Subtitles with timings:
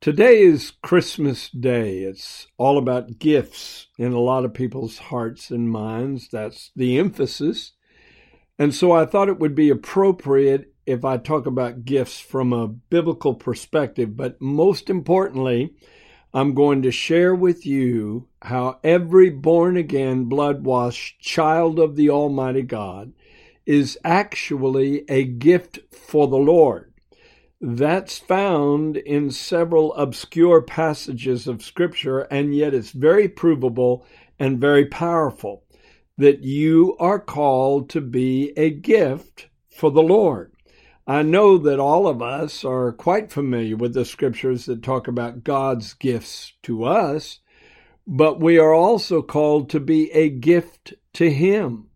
[0.00, 1.98] Today is Christmas Day.
[1.98, 6.30] It's all about gifts in a lot of people's hearts and minds.
[6.32, 7.72] That's the emphasis.
[8.58, 12.66] And so I thought it would be appropriate if I talk about gifts from a
[12.66, 14.16] biblical perspective.
[14.16, 15.74] But most importantly,
[16.32, 22.08] I'm going to share with you how every born again, blood washed child of the
[22.08, 23.12] Almighty God
[23.66, 26.89] is actually a gift for the Lord.
[27.60, 34.06] That's found in several obscure passages of Scripture, and yet it's very provable
[34.38, 35.64] and very powerful
[36.16, 40.52] that you are called to be a gift for the Lord.
[41.06, 45.44] I know that all of us are quite familiar with the scriptures that talk about
[45.44, 47.40] God's gifts to us,
[48.06, 51.89] but we are also called to be a gift to Him.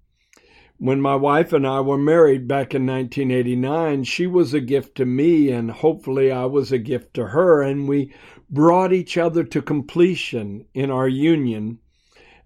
[0.79, 5.07] When my wife and I were married back in 1989, she was a gift to
[5.07, 8.13] me, and hopefully I was a gift to her, and we
[8.51, 11.79] brought each other to completion in our union.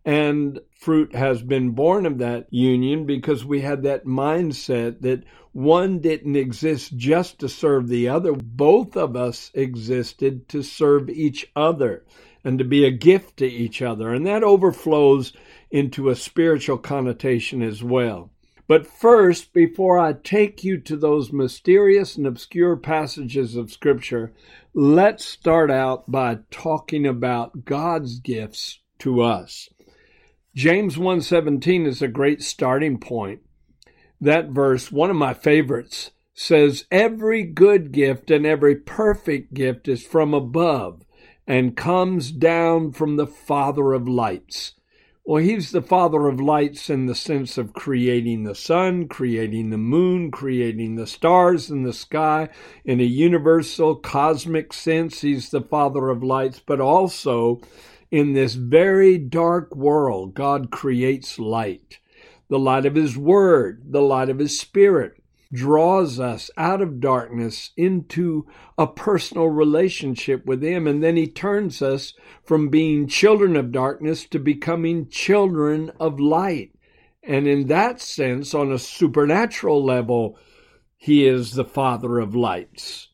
[0.04, 5.98] And fruit has been born of that union because we had that mindset that one
[5.98, 8.32] didn't exist just to serve the other.
[8.32, 12.04] Both of us existed to serve each other
[12.44, 14.12] and to be a gift to each other.
[14.12, 15.32] And that overflows
[15.70, 18.30] into a spiritual connotation as well.
[18.68, 24.34] But first, before I take you to those mysterious and obscure passages of Scripture,
[24.74, 29.70] let's start out by talking about God's gifts to us.
[30.54, 33.40] James 1:17 is a great starting point.
[34.20, 40.04] That verse, one of my favorites, says every good gift and every perfect gift is
[40.04, 41.04] from above
[41.46, 44.74] and comes down from the Father of lights
[45.28, 49.76] well, he's the father of lights in the sense of creating the sun, creating the
[49.76, 52.48] moon, creating the stars in the sky.
[52.86, 57.60] In a universal cosmic sense, he's the father of lights, but also
[58.10, 61.98] in this very dark world, God creates light.
[62.48, 65.17] The light of his word, the light of his spirit,
[65.52, 70.86] draws us out of darkness into a personal relationship with Him.
[70.86, 72.14] And then He turns us
[72.44, 76.72] from being children of darkness to becoming children of light.
[77.22, 80.38] And in that sense, on a supernatural level,
[80.96, 83.08] He is the Father of lights.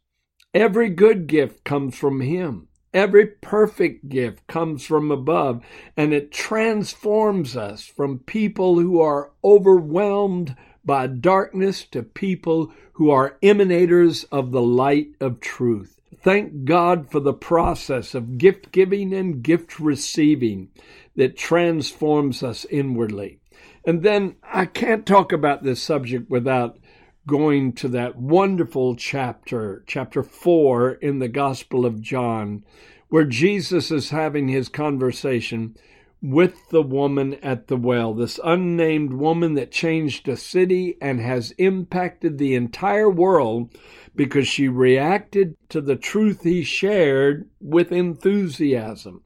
[0.53, 2.69] Every good gift comes from Him.
[2.93, 5.65] Every perfect gift comes from above,
[5.97, 13.39] and it transforms us from people who are overwhelmed by darkness to people who are
[13.43, 16.00] emanators of the light of truth.
[16.22, 20.71] Thank God for the process of gift giving and gift receiving
[21.17, 23.41] that transforms us inwardly.
[23.84, 26.78] And then I can't talk about this subject without
[27.27, 32.65] going to that wonderful chapter, chapter 4 in the Gospel of John,
[33.09, 35.77] where Jesus is having his conversation
[36.24, 41.50] with the woman at the well, this unnamed woman that changed a city and has
[41.58, 43.70] impacted the entire world
[44.16, 49.22] because she reacted to the truth he shared with enthusiasm.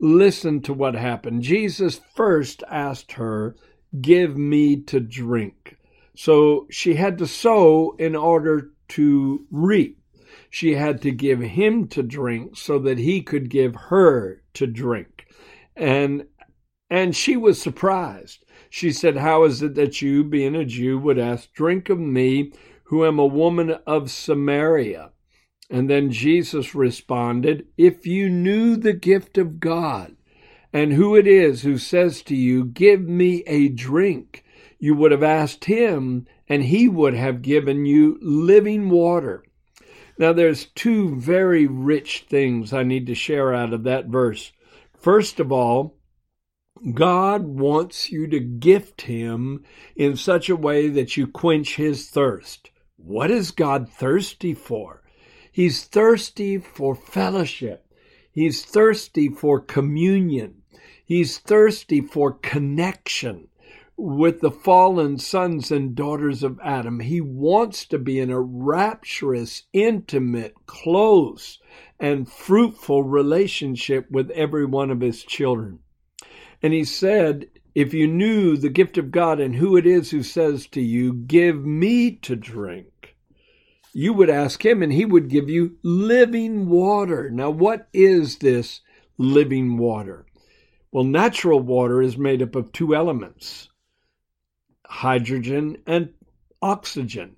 [0.00, 1.40] Listen to what happened.
[1.42, 3.54] Jesus first asked her,
[4.00, 5.76] Give me to drink.
[6.16, 10.02] So she had to sow in order to reap.
[10.48, 15.26] She had to give him to drink so that he could give her to drink.
[15.76, 16.24] And
[16.90, 18.44] and she was surprised.
[18.68, 22.52] She said, How is it that you, being a Jew, would ask drink of me,
[22.84, 25.12] who am a woman of Samaria?
[25.70, 30.16] And then Jesus responded, If you knew the gift of God
[30.72, 34.44] and who it is who says to you, Give me a drink,
[34.80, 39.44] you would have asked him, and he would have given you living water.
[40.18, 44.52] Now, there's two very rich things I need to share out of that verse.
[44.98, 45.96] First of all,
[46.94, 52.70] God wants you to gift him in such a way that you quench his thirst.
[52.96, 55.02] What is God thirsty for?
[55.52, 57.86] He's thirsty for fellowship.
[58.32, 60.62] He's thirsty for communion.
[61.04, 63.48] He's thirsty for connection.
[64.00, 67.00] with the fallen sons and daughters of Adam.
[67.00, 71.58] He wants to be in a rapturous, intimate, close,
[71.98, 75.80] and fruitful relationship with every one of his children.
[76.62, 80.22] And he said, If you knew the gift of God and who it is who
[80.22, 83.16] says to you, Give me to drink,
[83.92, 87.30] you would ask him and he would give you living water.
[87.30, 88.80] Now, what is this
[89.18, 90.26] living water?
[90.92, 93.68] Well, natural water is made up of two elements
[94.86, 96.12] hydrogen and
[96.60, 97.36] oxygen.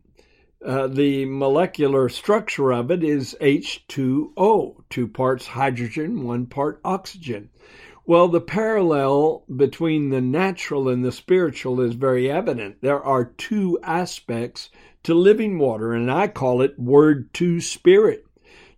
[0.65, 7.51] Uh, the molecular structure of it is H2O, two parts hydrogen, one part oxygen.
[8.05, 12.79] Well, the parallel between the natural and the spiritual is very evident.
[12.81, 14.71] There are two aspects
[15.05, 18.27] to living water, and I call it word to spirit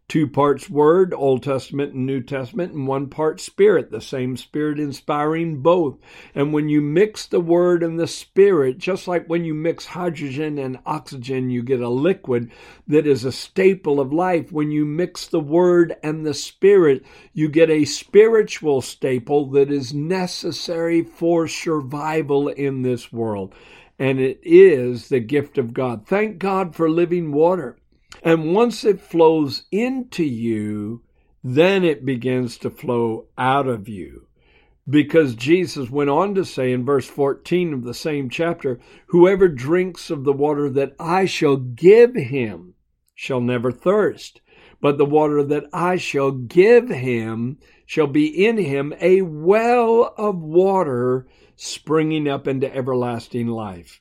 [0.07, 4.79] two parts Word, Old Testament and New Testament, and one part Spirit, the same Spirit
[4.79, 5.97] inspiring both.
[6.35, 10.59] And when you mix the Word and the Spirit, just like when you mix hydrogen
[10.59, 12.51] and oxygen, you get a liquid
[12.87, 14.53] that is a staple of life.
[14.53, 19.95] When you mix the Word and the Spirit, you get a spiritual staple that is
[19.95, 23.55] necessary for survival in this world.
[23.99, 26.07] And it is the gift of God.
[26.07, 27.79] Thank God for living water.
[28.27, 31.03] And once it flows into you,
[31.43, 34.29] then it begins to flow out of you.
[34.89, 40.09] Because Jesus went on to say in verse 14 of the same chapter, Whoever drinks
[40.09, 42.73] of the water that I shall give him
[43.15, 44.41] shall never thirst,
[44.81, 50.43] but the water that I shall give him shall be in him a well of
[50.43, 51.27] water
[51.57, 54.01] springing up into everlasting life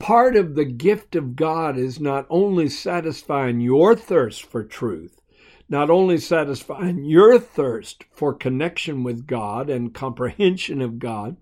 [0.00, 5.20] part of the gift of God is not only satisfying your thirst for truth,
[5.68, 11.36] not only satisfying your thirst for connection with God and comprehension of God,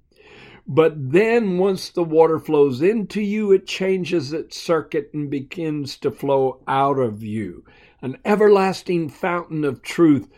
[0.66, 6.10] but then once the water flows into you, it changes its circuit and begins to
[6.10, 7.64] flow out of you.
[8.02, 10.28] An everlasting fountain of truth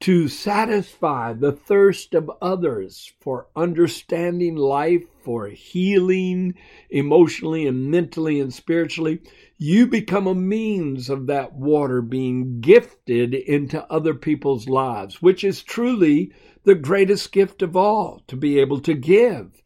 [0.00, 6.54] to satisfy the thirst of others for understanding life, for healing
[6.90, 9.20] emotionally and mentally and spiritually,
[9.58, 15.62] you become a means of that water being gifted into other people's lives, which is
[15.62, 16.30] truly
[16.64, 19.62] the greatest gift of all to be able to give.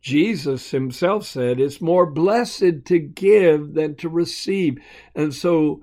[0.00, 4.78] Jesus himself said, It's more blessed to give than to receive.
[5.14, 5.82] And so,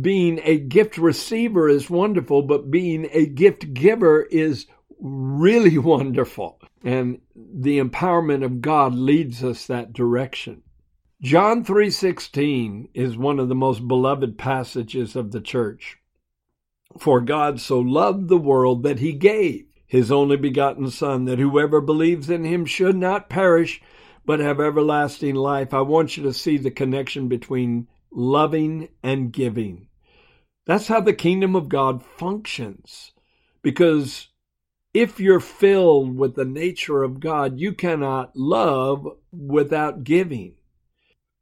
[0.00, 4.66] being a gift receiver is wonderful, but being a gift giver is
[4.98, 6.60] really wonderful.
[6.82, 10.62] And the empowerment of God leads us that direction.
[11.20, 15.98] John 3:16 is one of the most beloved passages of the church.
[16.98, 21.80] For God so loved the world that he gave his only begotten son that whoever
[21.80, 23.80] believes in him should not perish
[24.24, 25.74] but have everlasting life.
[25.74, 29.88] I want you to see the connection between loving and giving.
[30.66, 33.12] That's how the kingdom of God functions.
[33.62, 34.28] Because
[34.94, 40.54] if you're filled with the nature of God, you cannot love without giving.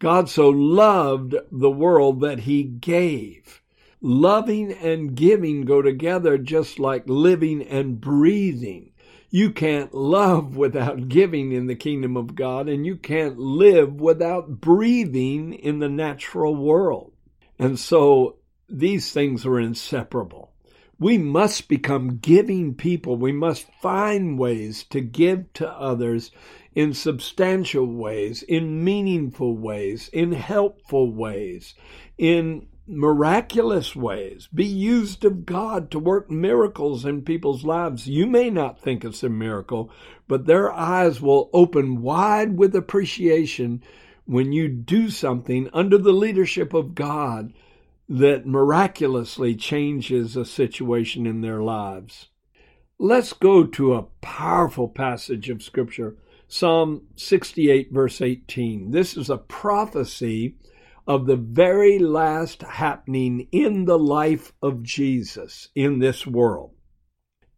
[0.01, 3.61] God so loved the world that he gave.
[4.01, 8.90] Loving and giving go together just like living and breathing.
[9.33, 14.61] You can't love without giving in the kingdom of God, and you can't live without
[14.61, 17.13] breathing in the natural world.
[17.57, 18.39] And so
[18.69, 20.53] these things are inseparable.
[20.99, 23.17] We must become giving people.
[23.17, 26.33] We must find ways to give to others
[26.75, 31.75] in substantial ways, in meaningful ways, in helpful ways,
[32.19, 34.49] in miraculous ways.
[34.53, 38.07] Be used of God to work miracles in people's lives.
[38.07, 39.91] You may not think it's a miracle,
[40.29, 43.83] but their eyes will open wide with appreciation
[44.25, 47.53] when you do something under the leadership of God
[48.09, 52.29] that miraculously changes a situation in their lives.
[52.99, 56.17] Let's go to a powerful passage of Scripture,
[56.49, 58.91] Psalm 68, verse 18.
[58.91, 60.57] This is a prophecy
[61.11, 66.71] of the very last happening in the life of Jesus in this world.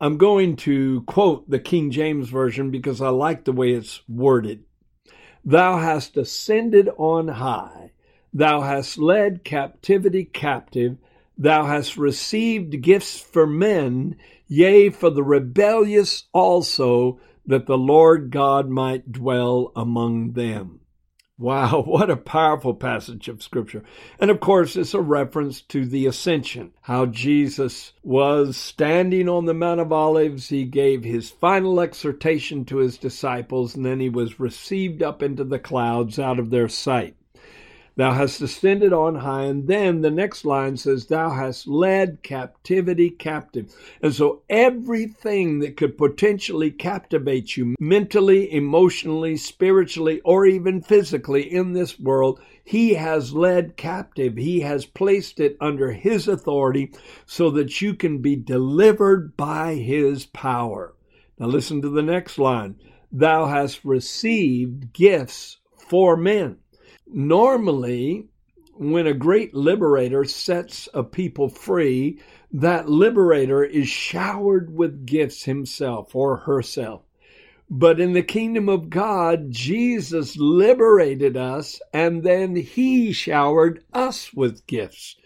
[0.01, 4.65] I'm going to quote the King James Version because I like the way it's worded.
[5.45, 7.93] Thou hast ascended on high
[8.33, 10.97] Thou hast led captivity captive.
[11.37, 14.17] Thou hast received gifts for men,
[14.49, 20.81] yea, for the rebellious also, that the Lord God might dwell among them.
[21.39, 23.83] Wow, what a powerful passage of Scripture.
[24.21, 29.55] And of course, it's a reference to the ascension, how Jesus was standing on the
[29.55, 30.51] Mount of Olives.
[30.51, 35.45] He gave his final exhortation to his disciples, and then he was received up into
[35.45, 37.17] the clouds out of their sight.
[37.95, 39.45] Thou hast ascended on high.
[39.45, 43.75] And then the next line says, Thou hast led captivity captive.
[44.01, 51.73] And so everything that could potentially captivate you mentally, emotionally, spiritually, or even physically in
[51.73, 54.37] this world, He has led captive.
[54.37, 56.95] He has placed it under His authority
[57.27, 60.95] so that you can be delivered by His power.
[61.39, 62.77] Now listen to the next line.
[63.11, 66.57] Thou hast received gifts for men.
[67.07, 68.29] Normally,
[68.75, 72.19] when a great liberator sets a people free,
[72.53, 77.03] that liberator is showered with gifts himself or herself.
[77.71, 84.67] But in the kingdom of God, Jesus liberated us and then he showered us with
[84.67, 85.17] gifts.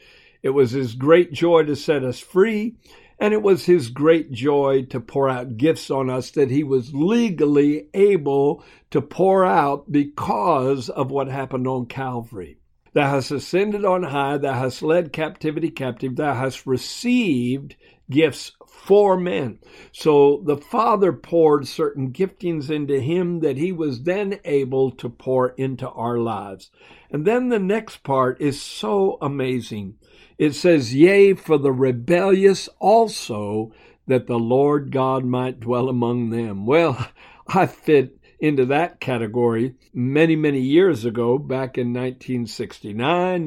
[0.43, 2.77] It was his great joy to set us free,
[3.19, 6.95] and it was his great joy to pour out gifts on us that he was
[6.95, 12.59] legally able to pour out because of what happened on Calvary.
[12.93, 17.77] Thou hast ascended on high, thou hast led captivity captive, thou hast received
[18.11, 19.59] gifts for men.
[19.93, 25.49] So the Father poured certain giftings into him that he was then able to pour
[25.51, 26.71] into our lives.
[27.11, 29.97] And then the next part is so amazing.
[30.39, 33.73] It says, Yea, for the rebellious also,
[34.07, 36.67] that the Lord God might dwell among them.
[36.67, 37.09] Well,
[37.49, 42.99] I fit into that category many, many years ago, back in 1969,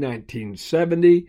[0.02, 1.28] 1970.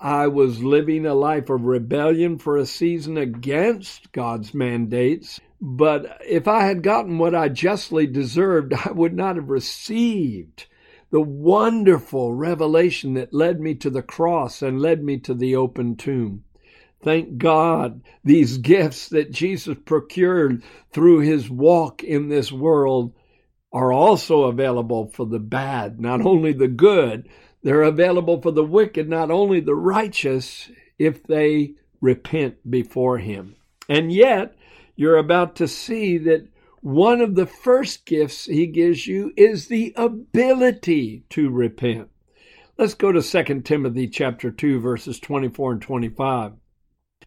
[0.00, 5.40] I was living a life of rebellion for a season against God's mandates.
[5.60, 10.66] But if I had gotten what I justly deserved, I would not have received
[11.10, 15.96] the wonderful revelation that led me to the cross and led me to the open
[15.96, 16.44] tomb.
[17.02, 23.14] Thank God, these gifts that Jesus procured through his walk in this world
[23.72, 27.28] are also available for the bad, not only the good,
[27.62, 33.56] they're available for the wicked, not only the righteous, if they repent before him.
[33.88, 34.56] And yet,
[34.96, 36.48] you're about to see that
[36.86, 42.08] one of the first gifts he gives you is the ability to repent.
[42.78, 46.52] Let's go to 2 Timothy chapter 2 verses 24 and 25.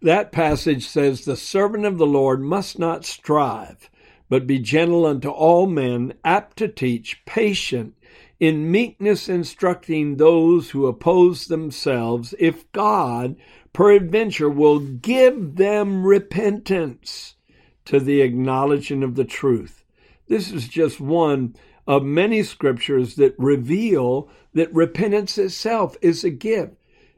[0.02, 3.90] That passage says the servant of the Lord must not strive,
[4.30, 7.96] but be gentle unto all men, apt to teach, patient,
[8.40, 13.36] in meekness instructing those who oppose themselves, if God
[13.74, 17.36] peradventure will give them repentance
[17.90, 19.84] to the acknowledging of the truth.
[20.28, 21.56] This is just one
[21.88, 26.74] of many scriptures that reveal that repentance itself is a gift.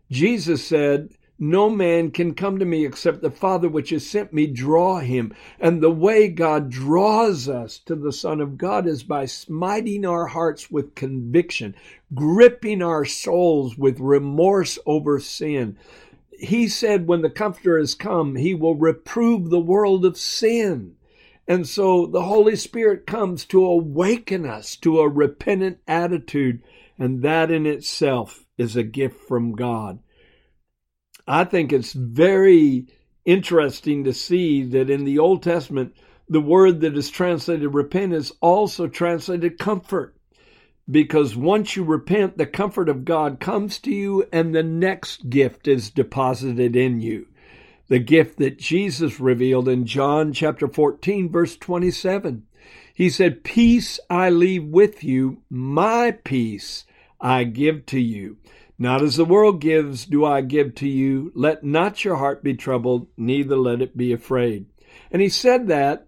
[0.10, 4.48] Jesus said, no man can come to me except the Father which has sent me
[4.48, 5.34] draw him.
[5.60, 10.28] And the way God draws us to the Son of God is by smiting our
[10.28, 11.76] hearts with conviction,
[12.16, 15.78] gripping our souls with remorse over sin,
[16.42, 20.96] he said, when the Comforter has come, he will reprove the world of sin.
[21.48, 26.64] And so the Holy Spirit comes to awaken us to a repentant attitude,
[26.98, 30.00] and that in itself is a gift from God.
[31.28, 32.88] I think it's very
[33.24, 35.96] interesting to see that in the Old Testament,
[36.28, 40.16] the word that is translated repent is also translated comfort
[40.92, 45.68] because once you repent, the comfort of God comes to you and the next gift
[45.68, 47.28] is deposited in you.
[47.88, 52.44] The gift that Jesus revealed in John chapter 14, verse 27.
[52.94, 56.86] He said, Peace I leave with you, my peace
[57.20, 58.38] I give to you.
[58.78, 61.32] Not as the world gives, do I give to you.
[61.36, 64.66] Let not your heart be troubled, neither let it be afraid.
[65.12, 66.08] And he said that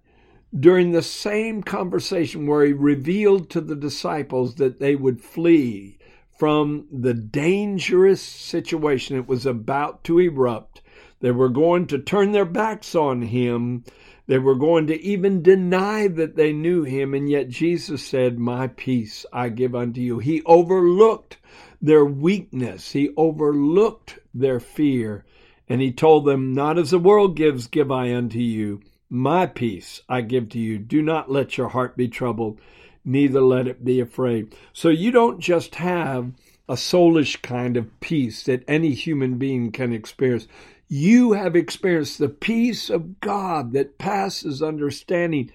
[0.59, 5.97] during the same conversation where he revealed to the disciples that they would flee
[6.37, 10.81] from the dangerous situation that was about to erupt.
[11.21, 13.83] They were going to turn their backs on him.
[14.27, 17.13] They were going to even deny that they knew him.
[17.13, 20.19] And yet Jesus said, My peace I give unto you.
[20.19, 21.37] He overlooked
[21.81, 25.25] their weakness, he overlooked their fear.
[25.67, 28.81] And he told them, Not as the world gives, give I unto you.
[29.15, 30.79] My peace I give to you.
[30.79, 32.59] Do not let your heart be troubled,
[33.05, 34.55] neither let it be afraid.
[34.73, 36.31] So you don't just have
[36.67, 40.47] a soulish kind of peace that any human being can experience.
[40.87, 45.51] You have experienced the peace of God that passes understanding.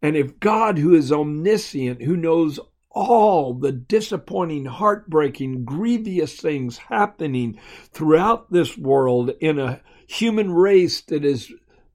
[0.00, 7.58] And if God, who is omniscient, who knows all the disappointing, heartbreaking, grievous things happening
[7.90, 11.52] throughout this world in a human race that is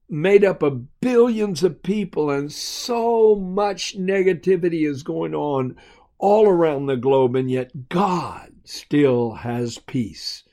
[0.08, 5.76] made up of billions of people and so much negativity is going on
[6.18, 10.44] all around the globe, and yet God still has peace.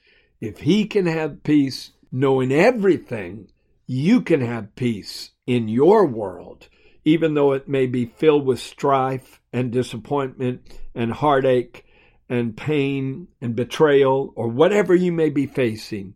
[0.42, 3.50] If He can have peace, knowing everything,
[3.88, 6.68] you can have peace in your world,
[7.06, 10.62] even though it may be filled with strife and disappointment
[10.96, 11.86] and heartache
[12.30, 16.16] and pain and betrayal or whatever you may be facing.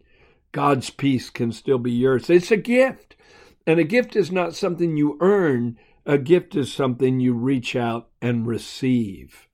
[0.51, 2.29] God's peace can still be yours.
[2.29, 3.15] It's a gift.
[3.67, 8.09] And a gift is not something you earn, a gift is something you reach out
[8.21, 9.47] and receive.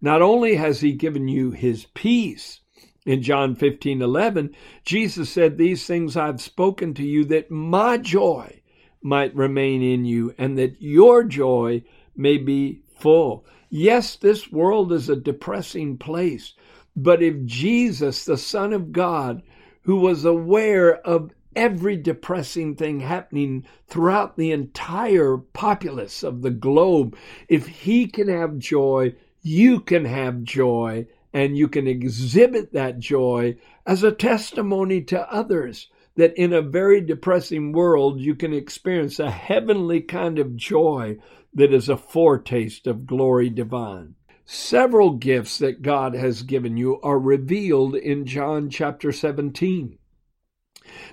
[0.00, 2.60] Not only has He given you His peace,
[3.04, 4.54] in John 15 11,
[4.84, 8.62] Jesus said, These things I've spoken to you that my joy
[9.02, 11.82] might remain in you and that your joy
[12.16, 13.44] may be full.
[13.70, 16.54] Yes, this world is a depressing place,
[16.94, 19.42] but if Jesus, the Son of God,
[19.82, 27.16] who was aware of every depressing thing happening throughout the entire populace of the globe.
[27.48, 33.56] If he can have joy, you can have joy, and you can exhibit that joy
[33.86, 39.30] as a testimony to others that in a very depressing world, you can experience a
[39.30, 41.16] heavenly kind of joy
[41.54, 44.14] that is a foretaste of glory divine.
[44.44, 49.98] Several gifts that God has given you are revealed in John chapter 17.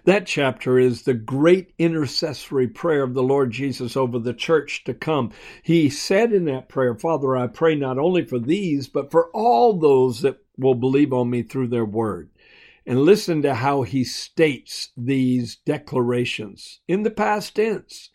[0.05, 4.93] That chapter is the great intercessory prayer of the Lord Jesus over the church to
[4.93, 5.31] come.
[5.63, 9.73] He said in that prayer, Father, I pray not only for these, but for all
[9.73, 12.29] those that will believe on me through their word.
[12.85, 18.09] And listen to how he states these declarations in the past tense.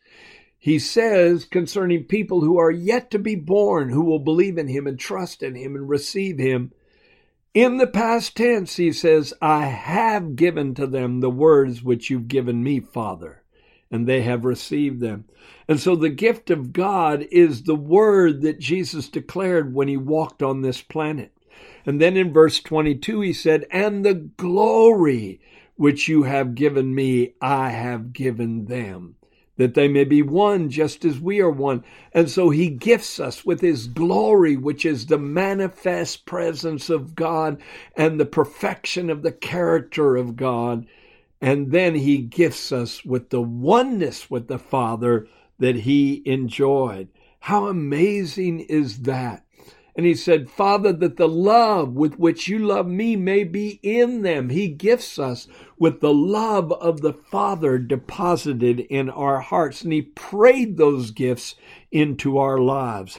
[0.58, 4.86] He says concerning people who are yet to be born, who will believe in him
[4.86, 6.72] and trust in him and receive him,
[7.54, 12.26] in the past tense, he says, I have given to them the words which you've
[12.26, 13.44] given me, Father,
[13.90, 15.26] and they have received them.
[15.68, 20.42] And so the gift of God is the word that Jesus declared when he walked
[20.42, 21.32] on this planet.
[21.86, 25.40] And then in verse 22, he said, And the glory
[25.76, 29.16] which you have given me, I have given them
[29.56, 31.84] that they may be one just as we are one.
[32.12, 37.60] And so he gifts us with his glory, which is the manifest presence of God
[37.96, 40.86] and the perfection of the character of God.
[41.40, 47.08] And then he gifts us with the oneness with the Father that he enjoyed.
[47.40, 49.43] How amazing is that?
[49.96, 54.22] And he said, Father, that the love with which you love me may be in
[54.22, 54.48] them.
[54.48, 55.46] He gifts us
[55.78, 59.82] with the love of the Father deposited in our hearts.
[59.82, 61.54] And he prayed those gifts
[61.92, 63.18] into our lives.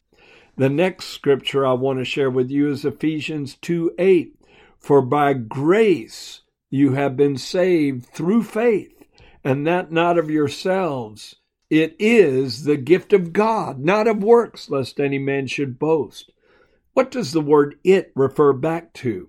[0.58, 4.36] The next scripture I want to share with you is Ephesians 2 8.
[4.80, 9.04] For by grace you have been saved through faith,
[9.44, 11.36] and that not of yourselves.
[11.70, 16.32] It is the gift of God, not of works, lest any man should boast.
[16.96, 19.28] What does the word it refer back to?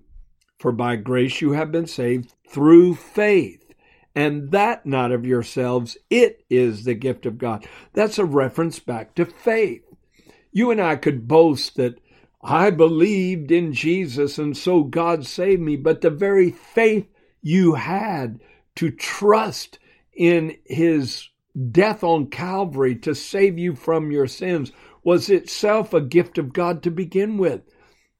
[0.57, 3.73] For by grace you have been saved through faith,
[4.15, 7.67] and that not of yourselves, it is the gift of God.
[7.91, 9.83] That's a reference back to faith.
[10.53, 11.99] You and I could boast that
[12.41, 17.09] I believed in Jesus and so God saved me, but the very faith
[17.41, 18.39] you had
[18.77, 19.77] to trust
[20.13, 21.27] in his
[21.69, 24.71] death on Calvary to save you from your sins
[25.07, 27.61] was itself a gift of God to begin with.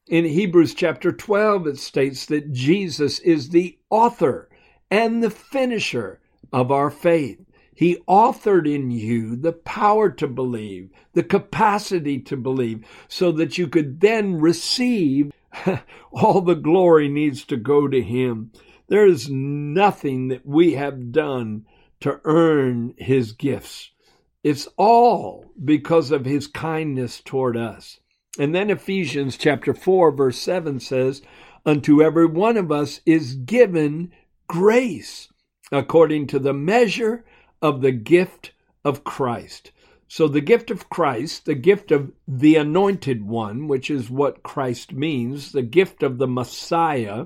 [0.08, 4.47] In Hebrews chapter 12, it states that Jesus is the author
[4.89, 6.21] and the finisher
[6.54, 7.41] of our faith.
[7.76, 13.67] He authored in you the power to believe, the capacity to believe, so that you
[13.67, 15.34] could then receive
[16.13, 18.54] all the glory needs to go to Him.
[18.88, 21.65] There is nothing that we have done
[22.00, 23.91] to earn His gifts.
[24.43, 28.00] It's all because of his kindness toward us.
[28.39, 31.21] And then Ephesians chapter 4 verse 7 says,
[31.65, 34.12] unto every one of us is given
[34.47, 35.28] grace
[35.71, 37.26] according to the measure
[37.62, 38.54] of the gift
[38.86, 39.71] of Christ.
[40.08, 44.93] So the gift of Christ, the gift of the anointed one, which is what Christ
[44.93, 47.26] means, the gift of the Messiah,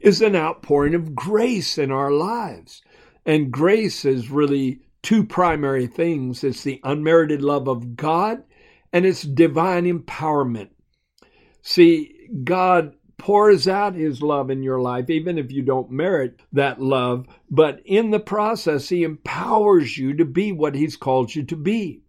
[0.00, 2.82] is an outpouring of grace in our lives.
[3.24, 8.42] And grace is really two primary things it's the unmerited love of God
[8.92, 10.68] and it's divine empowerment.
[11.62, 16.80] See, God pours out his love in your life, even if you don't merit that
[16.80, 21.56] love, but in the process, he empowers you to be what he's called you to
[21.56, 22.02] be.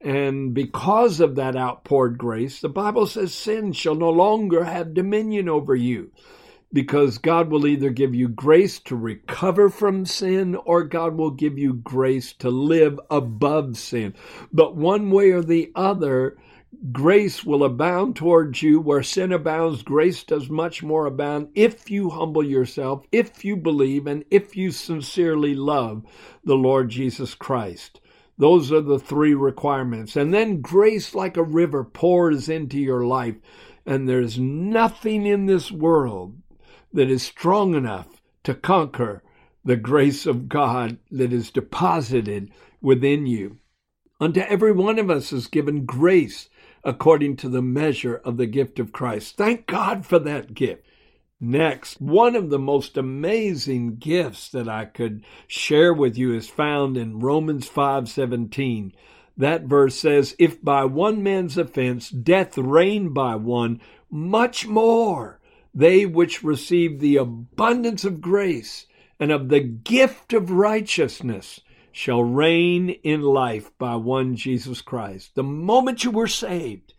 [0.00, 5.48] And because of that outpoured grace, the Bible says sin shall no longer have dominion
[5.48, 6.12] over you
[6.72, 11.58] because God will either give you grace to recover from sin or God will give
[11.58, 14.14] you grace to live above sin.
[14.52, 16.36] But one way or the other,
[16.92, 18.80] grace will abound towards you.
[18.80, 24.06] Where sin abounds, grace does much more abound if you humble yourself, if you believe,
[24.06, 26.04] and if you sincerely love
[26.44, 28.00] the Lord Jesus Christ.
[28.36, 30.16] Those are the three requirements.
[30.16, 33.36] And then grace, like a river, pours into your life.
[33.86, 36.36] And there's nothing in this world
[36.92, 39.22] that is strong enough to conquer
[39.64, 43.58] the grace of God that is deposited within you.
[44.20, 46.48] Unto every one of us is given grace
[46.84, 49.36] according to the measure of the gift of Christ.
[49.36, 50.84] Thank God for that gift.
[51.40, 56.96] Next, one of the most amazing gifts that I could share with you is found
[56.96, 58.92] in Romans 5:17.
[59.36, 65.37] That verse says, "If by one man's offense death reigned by one, much more
[65.74, 68.86] they which receive the abundance of grace
[69.20, 71.60] and of the gift of righteousness
[71.92, 76.94] shall reign in life by one Jesus Christ." The moment you were saved,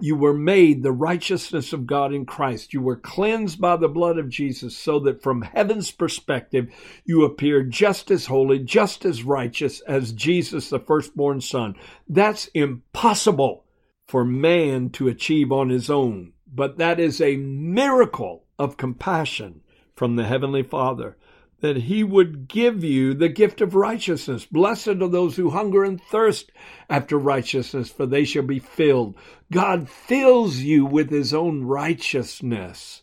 [0.00, 2.72] you were made the righteousness of God in Christ.
[2.72, 6.68] You were cleansed by the blood of Jesus so that from heaven's perspective,
[7.04, 11.74] you appear just as holy, just as righteous as Jesus, the firstborn son.
[12.08, 13.64] That's impossible
[14.06, 19.60] for man to achieve on his own, but that is a miracle of compassion
[19.94, 21.16] from the Heavenly Father
[21.60, 24.46] that he would give you the gift of righteousness.
[24.46, 26.52] Blessed are those who hunger and thirst
[26.88, 29.16] after righteousness, for they shall be filled.
[29.50, 33.02] God fills you with his own righteousness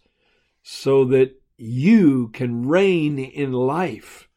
[0.63, 4.29] so that you can reign in life.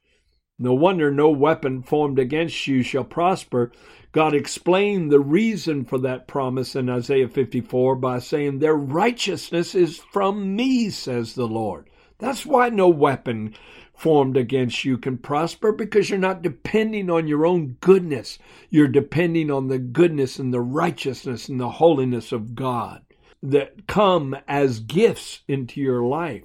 [0.58, 3.70] No wonder no weapon formed against you shall prosper.
[4.12, 9.98] God explained the reason for that promise in Isaiah 54 by saying, Their righteousness is
[9.98, 11.90] from me, says the Lord.
[12.18, 13.54] That's why no weapon
[13.94, 18.38] formed against you can prosper because you're not depending on your own goodness.
[18.70, 23.02] You're depending on the goodness and the righteousness and the holiness of God
[23.42, 26.44] that come as gifts into your life.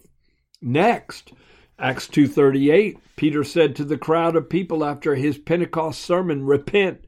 [0.61, 1.33] Next,
[1.79, 7.03] Acts 2:38, Peter said to the crowd of people after his Pentecost sermon, "Repent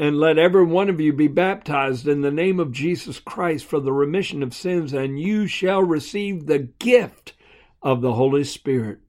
[0.00, 3.80] and let every one of you be baptized in the name of Jesus Christ for
[3.80, 7.34] the remission of sins, and you shall receive the gift
[7.82, 9.00] of the Holy Spirit."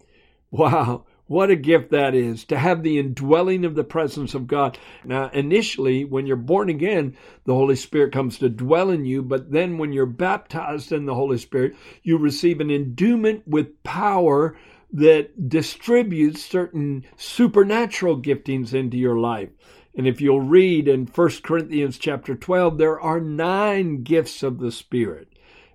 [0.51, 4.77] Wow, what a gift that is to have the indwelling of the presence of God.
[5.06, 9.49] Now, initially, when you're born again, the Holy Spirit comes to dwell in you, but
[9.49, 11.73] then when you're baptized in the Holy Spirit,
[12.04, 14.58] you receive an endowment with power
[14.91, 19.51] that distributes certain supernatural giftings into your life.
[19.95, 24.71] And if you'll read in 1 Corinthians chapter 12, there are nine gifts of the
[24.71, 25.27] Spirit.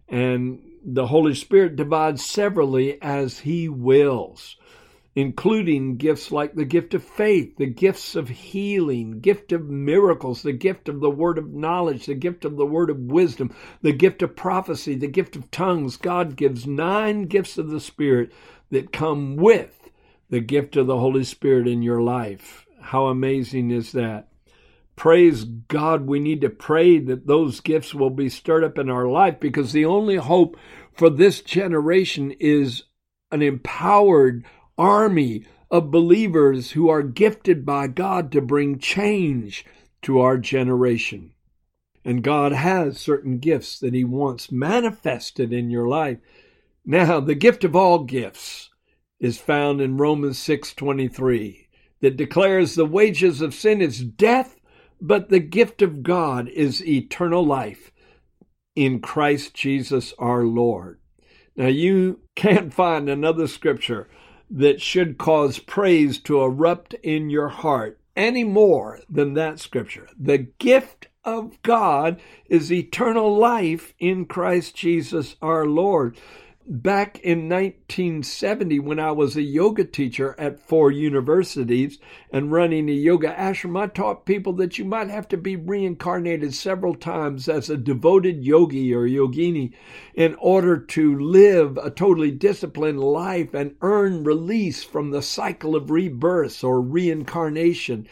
[0.09, 4.57] And the Holy Spirit divides severally as He wills
[5.17, 10.53] including gifts like the gift of faith, the gifts of healing, gift of miracles, the
[10.53, 14.21] gift of the word of knowledge, the gift of the word of wisdom, the gift
[14.21, 15.97] of prophecy, the gift of tongues.
[15.97, 18.31] God gives nine gifts of the Spirit
[18.71, 19.91] that come with
[20.29, 22.66] the gift of the Holy Spirit in your life.
[22.87, 24.29] How amazing is that?
[24.95, 29.09] Praise God, we need to pray that those gifts will be stirred up in our
[29.09, 30.57] life because the only hope
[30.93, 32.85] for this generation is
[33.33, 34.45] an empowered,
[34.79, 39.67] army of believers who are gifted by God to bring change
[40.03, 41.33] to our generation.
[42.05, 46.19] And God has certain gifts that He wants manifested in your life.
[46.85, 48.71] Now, the gift of all gifts
[49.19, 51.66] is found in Romans 6:23
[52.01, 54.57] that declares the wages of sin is death,
[55.01, 57.91] but the gift of God is eternal life
[58.75, 60.99] in Christ Jesus our Lord.
[61.57, 64.09] Now you can't find another scripture
[64.51, 70.09] that should cause praise to erupt in your heart any more than that scripture.
[70.19, 76.17] The gift of God is eternal life in Christ Jesus our Lord
[76.69, 81.99] back in 1970 when I was a yoga teacher at four universities
[82.33, 86.55] and running a yoga ashram, I taught people that you might have to be reincarnated
[86.55, 89.75] several times as a devoted yogi or yogini
[90.15, 95.91] in order to live a totally disciplined life and earn release from the cycle of
[95.91, 98.09] rebirths or reincarnation.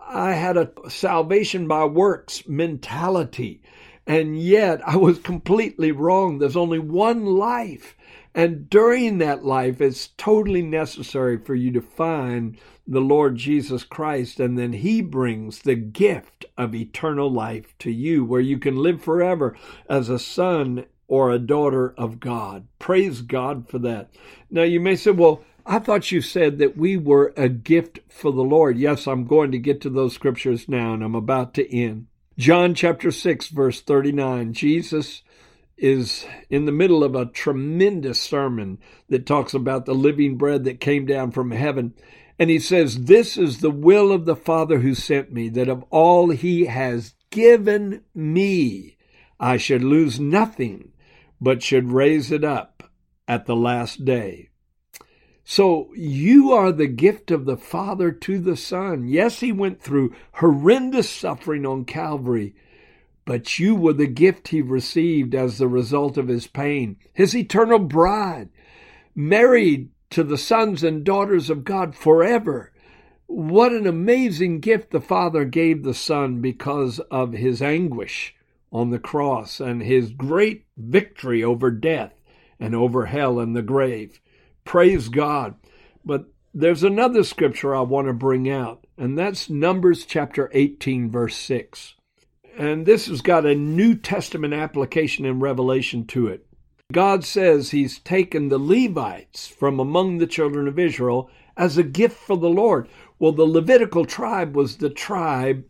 [0.00, 3.60] I had a salvation by works mentality.
[4.06, 6.38] And yet I was completely wrong.
[6.38, 7.94] There's only one life.
[8.38, 14.38] And during that life, it's totally necessary for you to find the Lord Jesus Christ,
[14.38, 19.02] and then He brings the gift of eternal life to you, where you can live
[19.02, 19.56] forever
[19.88, 22.68] as a son or a daughter of God.
[22.78, 24.10] Praise God for that.
[24.52, 28.30] Now you may say, well, I thought you said that we were a gift for
[28.30, 28.78] the Lord.
[28.78, 32.06] Yes, I'm going to get to those scriptures now, and I'm about to end.
[32.38, 34.52] John chapter 6, verse 39.
[34.52, 35.22] Jesus
[35.78, 40.80] is in the middle of a tremendous sermon that talks about the living bread that
[40.80, 41.94] came down from heaven.
[42.38, 45.84] And he says, This is the will of the Father who sent me, that of
[45.90, 48.96] all he has given me,
[49.40, 50.92] I should lose nothing,
[51.40, 52.90] but should raise it up
[53.26, 54.48] at the last day.
[55.44, 59.08] So you are the gift of the Father to the Son.
[59.08, 62.54] Yes, he went through horrendous suffering on Calvary
[63.28, 67.78] but you were the gift he received as the result of his pain, his eternal
[67.78, 68.48] bride,
[69.14, 72.72] married to the sons and daughters of God forever.
[73.26, 78.34] What an amazing gift the Father gave the Son because of his anguish
[78.72, 82.14] on the cross and his great victory over death
[82.58, 84.22] and over hell and the grave.
[84.64, 85.54] Praise God.
[86.02, 91.36] But there's another scripture I want to bring out, and that's Numbers chapter 18, verse
[91.36, 91.94] 6.
[92.58, 96.44] And this has got a New Testament application in Revelation to it.
[96.90, 102.16] God says He's taken the Levites from among the children of Israel as a gift
[102.16, 102.88] for the Lord.
[103.20, 105.64] Well, the Levitical tribe was the tribe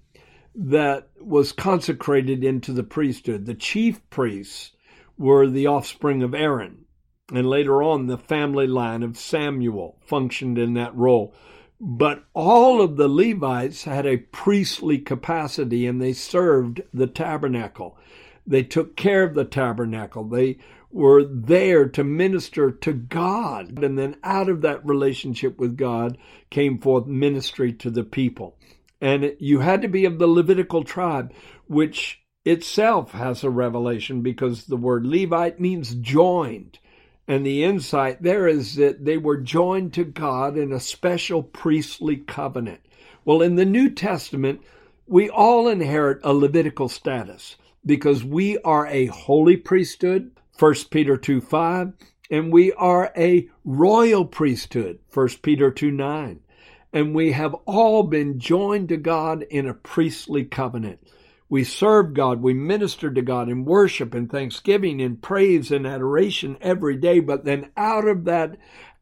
[0.55, 3.45] that was consecrated into the priesthood.
[3.45, 4.73] The chief priests
[5.19, 6.87] were the offspring of Aaron.
[7.35, 11.35] And later on, the family line of Samuel functioned in that role.
[11.81, 17.97] But all of the Levites had a priestly capacity and they served the tabernacle.
[18.47, 20.25] They took care of the tabernacle.
[20.25, 20.59] They
[20.91, 23.83] were there to minister to God.
[23.83, 26.19] And then out of that relationship with God
[26.51, 28.57] came forth ministry to the people.
[29.01, 31.33] And you had to be of the Levitical tribe,
[31.67, 36.79] which itself has a revelation because the word Levite means joined.
[37.29, 42.17] And the insight there is that they were joined to God in a special priestly
[42.17, 42.81] covenant.
[43.27, 44.63] Well, in the New Testament,
[45.07, 51.43] we all inherit a Levitical status because we are a holy priesthood, 1 Peter 2
[51.43, 51.93] 5,
[52.31, 56.41] and we are a royal priesthood, 1 Peter 2 9.
[56.95, 61.07] And we have all been joined to God in a priestly covenant.
[61.49, 66.59] We serve God, we minister to God in worship and thanksgiving and praise and adoration
[66.61, 67.21] every day.
[67.21, 68.57] But then out of that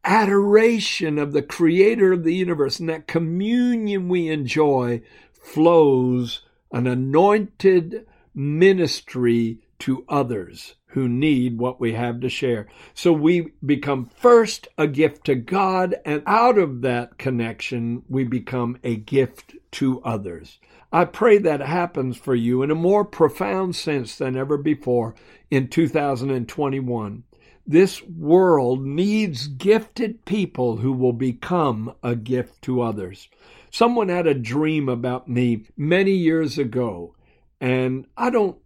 [0.05, 8.07] adoration of the creator of the universe and that communion we enjoy flows an anointed
[8.35, 12.67] ministry to others who need what we have to share.
[12.95, 18.79] So we become first a gift to God, and out of that connection, we become
[18.83, 20.59] a gift to others.
[20.93, 25.15] I pray that happens for you in a more profound sense than ever before
[25.51, 27.25] in 2021.
[27.67, 33.29] This world needs gifted people who will become a gift to others.
[33.71, 37.15] Someone had a dream about me many years ago,
[37.61, 38.57] and I don't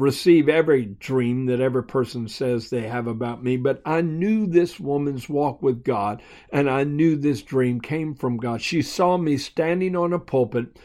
[0.00, 4.80] receive every dream that every person says they have about me, but I knew this
[4.80, 8.62] woman's walk with God, and I knew this dream came from God.
[8.62, 10.76] She saw me standing on a pulpit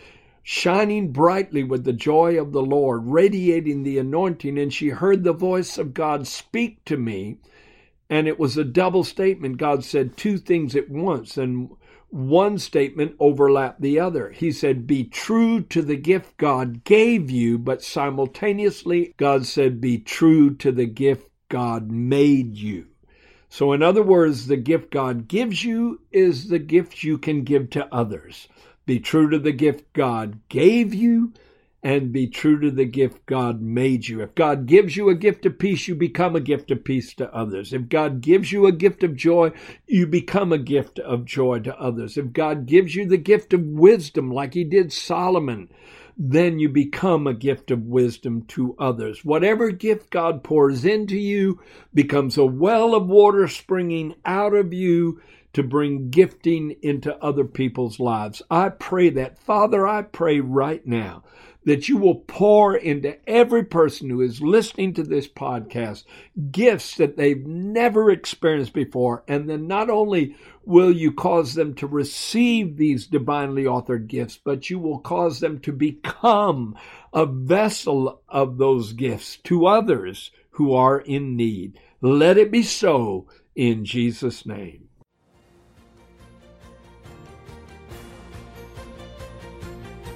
[0.48, 5.34] shining brightly with the joy of the Lord, radiating the anointing, and she heard the
[5.34, 7.38] voice of God speak to me.
[8.12, 9.58] And it was a double statement.
[9.58, 11.72] God said two things at once, and
[12.10, 14.32] one statement overlapped the other.
[14.32, 19.98] He said, Be true to the gift God gave you, but simultaneously, God said, Be
[19.98, 22.88] true to the gift God made you.
[23.50, 27.70] So, in other words, the gift God gives you is the gift you can give
[27.72, 28.48] to others.
[28.86, 31.34] Be true to the gift God gave you
[31.86, 34.20] and be true to the gift God made you.
[34.20, 37.32] If God gives you a gift of peace, you become a gift of peace to
[37.32, 37.74] others.
[37.74, 39.52] If God gives you a gift of joy,
[39.86, 42.18] you become a gift of joy to others.
[42.18, 45.70] If God gives you the gift of wisdom, like He did Solomon,
[46.18, 49.24] then you become a gift of wisdom to others.
[49.24, 51.62] Whatever gift God pours into you
[51.94, 55.22] becomes a well of water springing out of you
[55.54, 58.42] to bring gifting into other people's lives.
[58.50, 59.38] I pray that.
[59.38, 61.24] Father, I pray right now
[61.66, 66.04] that you will pour into every person who is listening to this podcast
[66.52, 69.24] gifts that they've never experienced before.
[69.28, 74.70] And then not only will you cause them to receive these divinely authored gifts, but
[74.70, 76.76] you will cause them to become
[77.14, 81.80] a vessel of those gifts to others who are in need.
[82.02, 84.90] Let it be so in Jesus' name.